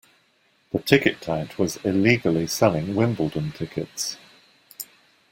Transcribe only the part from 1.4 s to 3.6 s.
was illegally selling Wimbledon